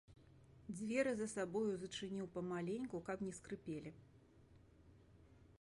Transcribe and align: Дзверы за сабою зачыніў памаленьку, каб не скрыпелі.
Дзверы 0.77 1.11
за 1.19 1.27
сабою 1.33 1.67
зачыніў 1.83 2.31
памаленьку, 2.37 2.97
каб 3.11 3.17
не 3.27 3.33
скрыпелі. 3.41 3.97